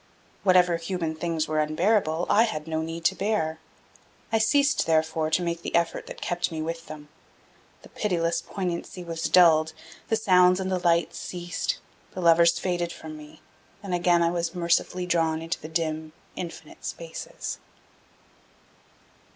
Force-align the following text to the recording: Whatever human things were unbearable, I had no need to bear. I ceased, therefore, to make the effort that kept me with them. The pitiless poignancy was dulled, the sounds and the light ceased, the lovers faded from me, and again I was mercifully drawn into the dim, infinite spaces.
Whatever 0.41 0.77
human 0.77 1.13
things 1.13 1.47
were 1.47 1.59
unbearable, 1.59 2.25
I 2.27 2.41
had 2.45 2.67
no 2.67 2.81
need 2.81 3.05
to 3.05 3.13
bear. 3.15 3.59
I 4.31 4.39
ceased, 4.39 4.87
therefore, 4.87 5.29
to 5.29 5.43
make 5.43 5.61
the 5.61 5.75
effort 5.75 6.07
that 6.07 6.21
kept 6.21 6.51
me 6.51 6.59
with 6.59 6.87
them. 6.87 7.09
The 7.83 7.89
pitiless 7.89 8.41
poignancy 8.41 9.03
was 9.03 9.25
dulled, 9.29 9.73
the 10.09 10.15
sounds 10.15 10.59
and 10.59 10.71
the 10.71 10.79
light 10.79 11.13
ceased, 11.13 11.77
the 12.15 12.19
lovers 12.21 12.57
faded 12.57 12.91
from 12.91 13.15
me, 13.15 13.41
and 13.83 13.93
again 13.93 14.23
I 14.23 14.31
was 14.31 14.55
mercifully 14.55 15.05
drawn 15.05 15.39
into 15.39 15.61
the 15.61 15.69
dim, 15.69 16.13
infinite 16.35 16.83
spaces. 16.83 17.59